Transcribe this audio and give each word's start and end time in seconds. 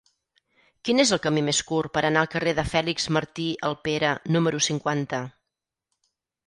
Quin 0.87 1.03
és 1.03 1.11
el 1.17 1.21
camí 1.25 1.43
més 1.49 1.59
curt 1.71 1.93
per 1.97 2.03
anar 2.09 2.23
al 2.25 2.31
carrer 2.37 2.55
de 2.61 2.65
Fèlix 2.73 3.07
Martí 3.19 3.47
Alpera 3.71 4.19
número 4.37 4.67
cinquanta? 4.71 5.23